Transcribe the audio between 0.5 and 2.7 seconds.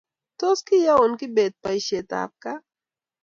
kigoyaun Kibet boishetab gaa?